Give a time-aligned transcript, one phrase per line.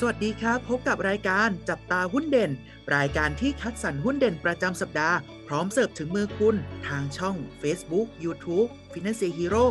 [0.00, 2.50] สวัสดีครับ พบกับรายการจับตาหุ้นเด่น
[2.96, 5.16] รายการที่คัดสรรหุ้นเด่นประจำสัปดาห์
[5.48, 6.56] พร้อมเสิร์ฟถึงมือคุณ
[6.88, 9.66] ทางช่อง Facebook YouTube Finance Hero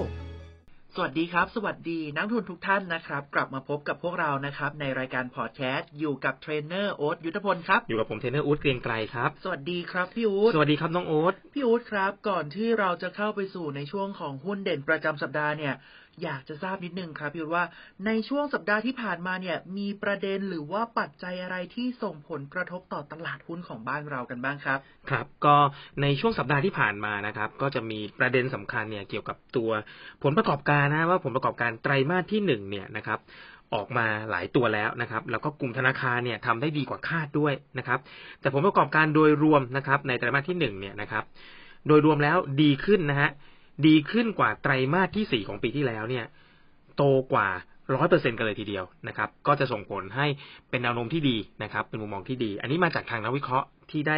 [0.95, 15.73] สวัสดีครับ สวัสดีนักลงทุนทุกท่านนะครับ กลับมาพบกับพวกเรานะครับ ในรายการพอดแคสต์อยู่กับเทรนเนอร์โอ๊ตยุทธพลครับ อยู่กับผมเทรนเนอร์อู๊ดเกรียงไกรครับ สวัสดีครับพี่อู๊ดสวัสดีครับน้องโอ๊ตพี่อู๊ดครับ ก่อนที่เราจะเข้าไปสู่ในช่วงของหุ้นเด่นประจำสัปดาห์เนี่ย
[16.23, 17.65] อยากจะทราบนิดนึงครับพี่ว่า
[18.05, 25.55] ในช่วงสัปดาห์ที่ผ่านมาเนี่ย มีประเด็นหรือว่าปัจจัยอะไรที่ส่งผลกระทบต่อตลาดหุ้นของบ้านเรากันบ้างครับ ครับ ก็
[26.01, 29.69] ในช่วงสัปดาห์ที่ผ่านมานะครับ ก็จะมีประเด็นสำคัญเนี่ยเกี่ยวกับตัว
[30.23, 33.19] ผลประกอบการนะว่าผลประกอบการไตรมาสที่หนึ่งเนี่ยนะครับ
[33.73, 37.99] ออกมาหลายตัวแล้วนะครับ แล้วก็กลุ่มธนาคารเนี่ยทำได้ดีกว่าคาดด้วยนะครับ
[38.39, 41.23] แต่ผลประกอบการโดยรวมนะครับ ในไตรมาสที่หนึ่งเนี่ยนะครับ
[41.87, 43.29] โดยรวมแล้วดีขึ้นนะฮะ
[43.87, 46.25] ดีขึ้นกว่าไตรมาสที่สี่ของปีที่แล้วเนี่ย
[46.95, 47.47] โตกว่า
[47.95, 50.27] ร้อยเปอร์เซ็นกันเลยทีเดียวนะครับ ก็จะส่งผลให้
[50.69, 54.17] เป็นแนวโน้มที่ดีนะครับ เป็นมุมมองที่ดี อันนี้มาจากทางนักวิเคราะห์ที่ได้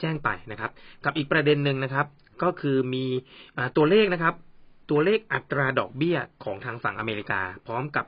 [0.00, 0.70] แจ้งไปนะครับ
[1.04, 2.06] กับอีกประเด็นหนึ่งนะครับ
[2.42, 3.04] ก็คือมี
[3.56, 4.34] อตัวเลขนะครับ
[4.90, 8.04] ตัวเลขอัตราดอกเบี้ยของทางฝั่งอเมริกา พร้อมกับ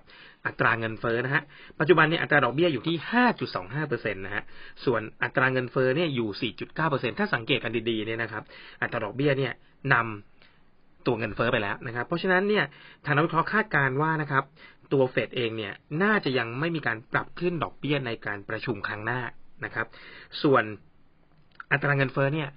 [0.46, 1.42] อัตราเงินเฟ้อนะฮะ
[1.80, 2.96] ปัจจุบันเนี่ยอัตราดอกเบี้ยอยู่ที่
[3.74, 4.44] 5.25%นะฮะ
[4.84, 8.44] ส่วนอัตราเงินเฟ้อเนี่ยอยู่ 4.9%ถ้าสังเกตกันดีๆเนี่ยนะครับ
[8.82, 9.52] อัตราดอกเบี้ยเนี่ย
[9.94, 10.29] นำ
[11.06, 12.64] ตัวเงินเฟ้อไปแล้วนะครับ เพราะฉะนั้นเนี่ย
[13.04, 14.44] ทางนักวิเคราะห์คาดการว่านะครับ
[14.92, 19.20] ตัวเฟดเองเนี่ยน่าจะยังไม่มีการปรับขึ้นดอกเบี้ยในการประชุมครั้งหน้า
[19.64, 19.86] นะครับ
[20.42, 20.64] ส่วน
[21.72, 22.48] อัตราเงินเฟ้อเนี่ย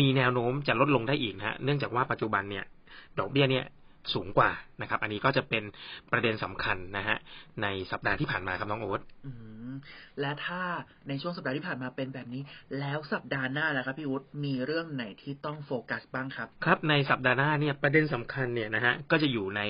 [0.00, 2.64] มีแนวโน้มจะลดลงได้อีกนะฮะเนื่องจากว่าปัจจุบันเนี่ย
[3.18, 3.64] ดอกเบี้ยเนี่ย
[4.14, 5.64] สูงกว่านะครับ อันนี้ก็จะเป็น
[6.12, 7.16] ประเด็นสำคัญนะฮะ
[7.62, 9.32] ในสัปดาห์ที่ผ่านมาครับน้องโอ๊ตอื
[9.70, 9.74] ม
[10.20, 10.62] และถ้า
[11.08, 12.42] ในช่วงสัปดาห์ที่ผ่านมาเป็นแบบนี้
[12.78, 19.60] แล้วสัปดาห์หน้าล่ะครับพี่อู๊ดมีเรื่องไหนที่ต้องโฟกัสบ้างครับ ครับ ในสัปดาห์หน้าเนี่ยประเด็นสำคัญเนี่ยนะฮะก็จะอยู่ใน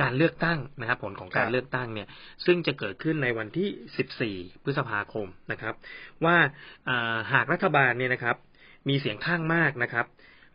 [0.00, 2.08] การเลือกตั้งนะครับ ผลของการครับเลือกตั้งเนี่ย
[2.46, 5.74] ซึ่งจะเกิดขึ้นในวันที่ 14 พฤษภาคมนะครับ
[6.24, 6.36] ว่า
[6.88, 8.36] อ่าหากรัฐบาลเนี่ยนะครับ
[8.88, 10.06] มีเสียงข้างมากนะครับ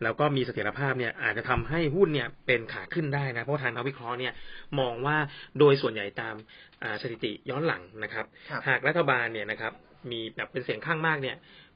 [0.03, 4.33] แล้วก็มีเสถียรภาพเนี่ยอาจจะทำให้หุ้นเนี่ยเป็นขาขึ้นได้นะ เพราะทางนักวิเคราะห์เนี่ย
[4.79, 5.17] มองว่า
[5.59, 6.35] โดยส่วนใหญ่ตาม
[6.83, 9.73] อ่าสถิติย้อนหลังนะครับครับ หากรัฐบาลเนี่ยนะครับ
[10.11, 11.35] มีแบบเป็นเสียงข้างมากเนี่ย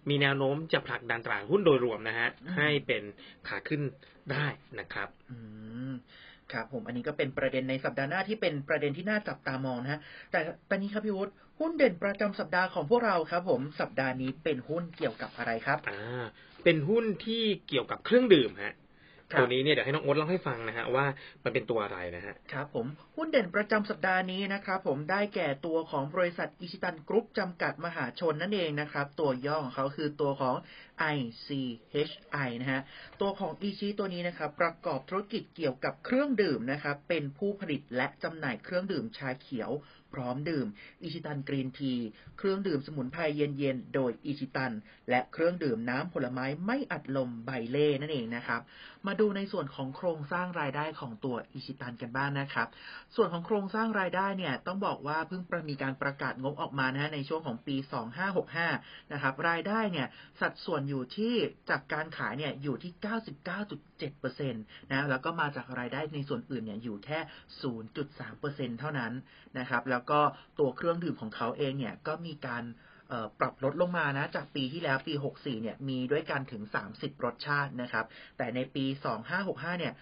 [0.10, 3.04] มีแนวโน้มจะผลักดันตลาดหุ้นโดยรวมนะฮะอืมให้เป็น
[3.48, 3.82] ขาขึ้น
[4.32, 4.48] ได้
[4.80, 5.38] นะครับอื
[5.90, 5.94] ม
[6.52, 10.00] ครับผมอันนี้ก็เป็นประเด็นในสัปดาห์หน้าที่เป็นประเด็นที่น่าจับตามองนะฮะ
[10.32, 16.26] แต่ตอนนี้ครับพี่วุฒิหุ้นเด่นประจำสัปดาห์ของพวกเราครับ ผมสัปดาห์นี้เป็นหุ้นเกี่ยวกับอะไรครับอ่า
[16.64, 18.76] เป็นหุ้นที่เกี่ยวกับเครื่องดื่มฮะ
[19.32, 21.06] ครับตัวนี้เนี่ยเดี๋ยวให้น้องโอ๊ตเล่าให้ฟังนะฮะว่า
[21.44, 30.56] มันเป็นตัวอะไรนะฮะครับผมหุ้นเด่นประจำสัปดาห์นี้นะครับผมได้แก่ตัวของบริษัทอิชิตันกรุ๊ปจำกัดมหาชนนั่นเองนะครับ ตัวย่อของเขาคือตัวของ
[31.16, 32.82] ICHI นะฮะ
[33.22, 39.72] ตัวของอิชิตัวนี้นะครับ ประกอบธุรกิจเกี่ยวกับเครื่องดื่มนะครับ เป็นผู้ผลิตและจำหน่ายเครื่องดื่มชาเขียว
[40.14, 40.68] พร้อมดื่ม
[41.02, 41.94] อิชิตันกรีนที
[42.38, 44.72] เครื่องดื่มสมุนไพรเย็นๆ โดยอิชิตัน
[45.10, 48.62] และเครื่องดื่มน้ำผลไม้ไม่อัดลมไบเล่นั่นเองนะครับ
[49.08, 52.68] มาดูในส่วนของโครงสร้างรายได้ของตัวอิชิตันกันบ้างนะครับ
[53.16, 57.76] ส่วนของโครงสร้างรายได้เนี่ยต้องบอกว่าเพิ่งมีการประกาศงบออกมานะฮะในช่วงของปี
[58.44, 60.08] 2565 นะครับ รายได้เนี่ย
[60.42, 61.34] สัดส่วนอยู่ที่
[61.70, 62.92] จากการขายเนี่ยอยู่ที่
[64.12, 67.20] 99.7%นะแล้วก็มาจากรายได้ในส่วนอื่นเนี่ยอยู่แค่
[68.00, 69.14] 0.3%เท่านั้น
[69.60, 70.24] นะครับแล้วแล้วก็
[70.60, 72.64] ตัวเครื่องดื่มของเขาเองเนี่ยก็มีการ
[73.40, 78.06] ปรับลดลงมานะ จากปีที่แล้วปี 64 เนี่ยมีด้วยกันถึง 30 รสชาตินะครับ
[78.38, 78.86] แต่ในปี
[79.32, 79.94] 2565 เนี่ย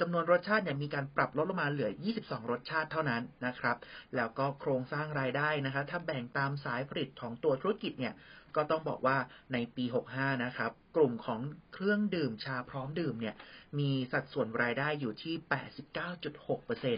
[0.00, 3.76] จำนวนรสชาติเนี่ยมีการปรับลดลงมาเหลือ 22 รสชาติเท่านั้นนะครับ
[4.16, 8.14] แล้วก็โครงสร้างรายได้นะคะถ้าแบ่งตามสายผลิตของตัวธุรกิจเนี่ย
[8.56, 9.16] ก็ต้องบอกว่า
[9.52, 11.40] ในปี 65 นะครับ กลุ่มของ
[11.74, 13.34] เครื่องดื่มชาพร้อมดื่มเนี่ย
[13.78, 15.34] มีสัดส่วนรายได้อยู่ที่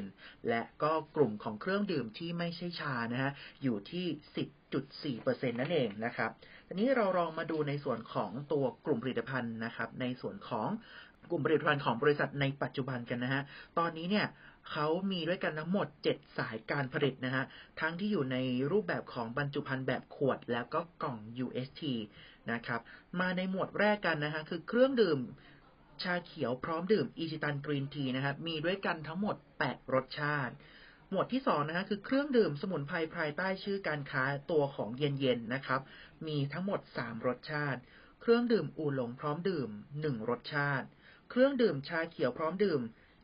[0.02, 4.06] 89.6%และก็กลุ่มของเครื่องดื่มที่ไม่ใช่ชานะฮะ อยู่ที่
[5.18, 6.30] 10.4%นั่นเองนะครับ
[6.66, 10.68] ทีนี้เราลองมาดูในส่วนของตัวกลุ่มผลิตภัณฑ์นะครับ ในส่วนของ
[11.30, 13.42] กลุ่มผลิตภัณฑ์ของบริษัทในปัจจุบันกันนะฮะ
[13.78, 14.26] ตอนนี้เนี่ย
[14.70, 17.44] เขามีด้วยกันทั้งหมด 7 สายการผลิตนะฮะ
[17.80, 18.36] ทั้งที่อยู่ใน
[18.70, 21.82] รูปแบบของบรรจุภัณฑ์แบบขวดแล้วก็กล่อง UST
[22.52, 22.80] นะครับ
[23.20, 25.18] มาในหมวดแรกกันนะฮะ คือเครื่องดื่ม
[26.02, 30.54] ชาเขียวพร้อมดื่มอิชิตันกรีนทีนะครับ มีด้วยกันทั้งหมด 8 รสชาติ
[31.10, 35.80] หมวดที่2นะฮะคือเครื่องดื่มสมุนไพรภายใต้ชื่อการค้าตัวของเย็นๆนะครับ
[36.26, 37.80] มีทั้งหมด 3 รสชาติ
[38.20, 39.68] เครื่องดื่มอูหลงพร้อมดื่ม
[40.00, 40.86] 1 รสชาติ
[41.30, 42.80] เครื่องดื่มชาเขียวพร้อมดื่ม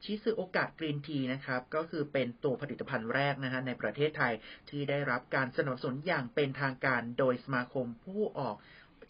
[0.07, 4.35] ชิซึโอกะกรีนทีนะครับ ก็คือเป็นตัวผลิตภัณฑ์แรกนะฮะในประเทศไทย
[4.71, 8.57] ที่ได้รับการสนับสนุนอย่างเป็นทางการโดยสมาคมผู้ออก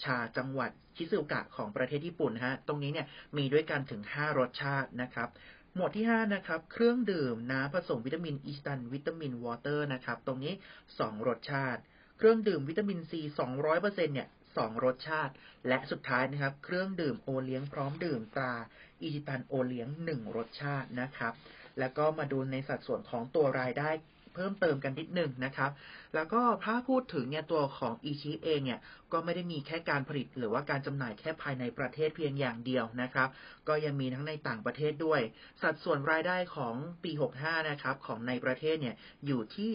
[0.05, 3.07] ชาจังหวัดชิซึโอกะของประเทศญี่ปุ่นฮะ ตรงนี้เนี่ย
[3.37, 5.29] มีด้วยกันถึง 5 รสชาตินะครับ
[5.75, 10.53] หมวดที่ 5 นะครับ เครื่องดื่มน้ำผสมวิตามินอิชิตันวิตามินวอเตอร์นะครับ ตรงนี้
[10.91, 11.81] 2 รสชาติ
[12.19, 13.21] เครื่องดื่มวิตามินซี
[13.63, 15.35] 200%เนี่ย สองรสชาติ
[15.69, 18.55] และสุดท้ายนะครับ เครื่องดื่มโอเลี้ยงพร้อมดื่มตรา
[19.01, 21.35] อิชิตันโอเลี้ยง1รสชาตินะครับ
[21.79, 23.91] แล้วก็มาดูในสัดส่วนของตัวรายได้
[24.37, 25.71] เพิ่มเติมกันนิดหนึ่งนะครับ
[26.15, 28.81] แล้วก็ถ้าพูดถึงเนี่ยตัวของอีชิเองเนี่ย
[29.13, 33.29] ก็ไม่ได้มีแค่การผลิต หรือว่าการจำหน่ายแค่ภายในประเทศเพียงอย่างเดียวนะครับ
[33.69, 35.21] ก็ยังมีทั้งในต่างประเทศด้วย
[35.63, 36.75] สัดส่วนรายได้ของ
[37.05, 38.95] ปี 65 นะครับของในประเทศเนี่ย
[39.27, 39.71] อยู่ที่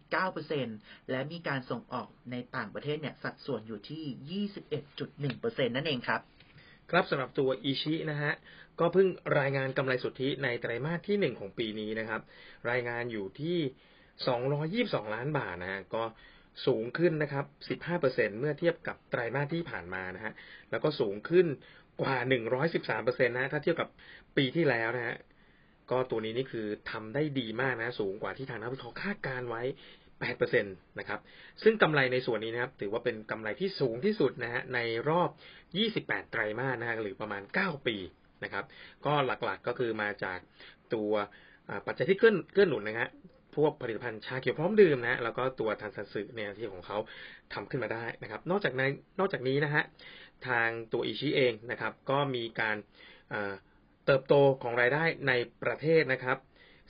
[0.00, 6.35] 78.9%และมีการส่งออกในต่างประเทศเนี่ยสัดส่วนอยู่ที่ 21.1%นั่นเองครับ
[6.90, 8.32] ครับสำหรับตัวอีชินะฮะ
[8.80, 12.20] ก็เพิ่งรายงานกำไรสุทธิในไตรมาสที่หนึ่งของปีนี้นะครับ
[12.70, 13.58] รายงานอยู่ที่
[15.06, 16.04] 222 ล้านบาทนะฮะก็
[16.66, 17.44] สูงขึ้นนะครับ
[17.92, 20.32] 15%เมื่อเทียบกับไตรมาสที่ผ่านมานะฮะ
[20.70, 21.46] แล้วก็สูงขึ้น
[22.00, 22.16] กว่า
[22.72, 23.88] 113%นะถ้าเทียบกับ
[24.36, 25.16] ปีที่แล้วนะฮะ
[25.90, 29.62] ก็ตัวนี้นี่คือทำได้ดีมากนะ สูงกว่าที่ทางนักวิเคราะห์คาดการไว้
[30.24, 31.20] 8%นะครับ
[31.62, 34.78] ซึ่งกำไรในส่วนนี้นะครับ ถือว่าเป็นกำไรที่สูงที่สุดนะฮะใน
[35.08, 35.30] รอบ
[35.80, 37.96] 28 ไตรมาสนะฮะหรือประมาณ 9 ปี
[38.44, 38.64] นะครับ
[39.06, 40.38] ก็หลักๆก็คือมาจาก
[40.94, 41.12] ตัว
[41.86, 43.08] ปัจจัยที่เกื้อเกื้อหนุนนะฮะ
[43.56, 46.98] พวกผลิตภัณฑ์ชาเขียวพร้อมดื่มนะแล้วก็ตัวทันสัสึเนี่ยที่ของเขา
[47.52, 49.82] ทำขึ้นมาได้นะครับ นอกจากนั้นนอกจากนี้นะฮะ
[50.48, 52.76] ทางตัวอิชิเองนะครับ ก็มีการ
[54.06, 55.32] เติบโตของรายได้ใน
[55.62, 56.38] ประเทศนะครับ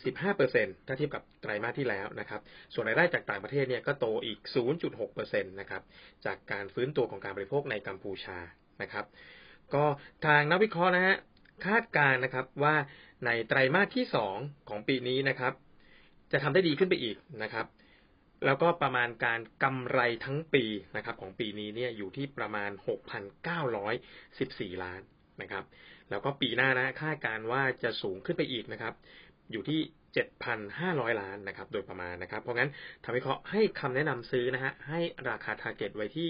[0.05, 2.41] 15%ถ้าเทียบกับไตรมาสที่แล้วนะครับ
[2.75, 4.39] ส่วนรายได้จากต่างประเทศเนี่ยก็โตอีก
[4.95, 5.83] 0.6%นะครับ
[6.27, 8.39] จากการฟื้นตัวของการบริโภคในกัมพูชา
[8.83, 9.07] นะครับ
[9.75, 9.85] ก็
[10.27, 11.17] ทางนักวิเคราะห์นะฮะ
[11.67, 12.77] คาดการนะครับว่า
[13.27, 14.05] ในไตรมาสที่
[14.37, 15.53] 2 ของปีนี้นะครับ
[16.33, 17.67] จะทำได้ดีขึ้นไปอีกนะครับ
[18.47, 20.65] แล้วก็ประมาณการกำไรทั้งปี
[20.97, 22.71] นะครับ ของปีนี้เนี่ยอยู่ที่ประมาณ
[23.97, 25.01] 6,914 ล้าน
[25.43, 25.65] นะครับ
[26.11, 28.95] แล้วก็ปีหน้านะคาดการว่าจะสูงขึ้นไปอีกนะครับ
[29.53, 29.81] อยู่ที่
[30.55, 32.71] 7,500 ล้านนะครับ โดยประมาณนะครับ เพราะงั้น
[33.05, 36.29] ทำให้เขาให้คำแนะนำซื้อนะฮะ ให้ราคา target ไว้ที่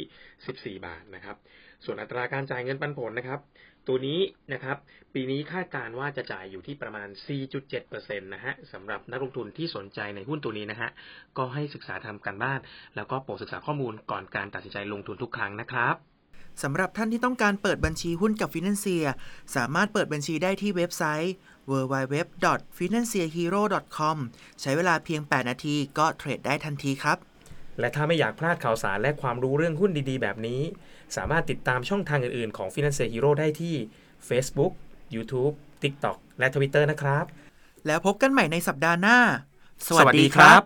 [0.79, 1.37] 14 บาทนะครับ
[1.85, 3.41] ส่วนอัตราการจ่ายเงินปันผลนะครับ
[3.89, 4.21] ตัวนี้
[4.53, 4.77] นะครับ
[5.15, 7.09] ปีนี้คาดการณ์ว่าจะจ่ายอยู่ที่ประมาณ
[7.65, 10.91] 4.7%นะฮะสำหรับนักลงทุนที่สนใจในหุ้นตัวนี้นะฮะ
[11.39, 12.61] ก็ให้ศึกษาทำการบ้าน
[12.97, 16.16] แล้วก็โปรดศึกษาข้อมูลก่อนการตัดสินใจลงทุนทุกครั้งนะครับ
[16.63, 19.05] สำหรับท่านที่ต้องการเปิดบัญชีหุ้นกับฟินันเซีย
[19.57, 21.33] สามารถเปิดบัญชีได้ที่เว็บไซต์
[21.71, 24.17] www.financehero.com
[24.61, 27.19] ใช้เวลาเพียง 8 นาทีก็เทรดได้ทันทีครับ
[27.81, 30.61] และถ้าไม่อยากพลาดข่าวสารและความรู้เรื่องหุ้นดีๆ แบบนี้
[31.17, 33.75] สามารถติดตามช่องทางอื่นๆ ของ Finance Hero ได้ที่
[34.29, 34.73] Facebook,
[35.15, 37.25] YouTube, TikTok และ Twitter นะครับ
[37.87, 39.19] แล้วพบกันใหม่ในสัปดาห์หน้า
[39.87, 40.63] สวัสดีครับ